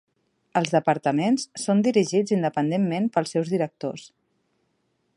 [0.61, 4.09] Els departaments són dirigits independentment pels seus directors.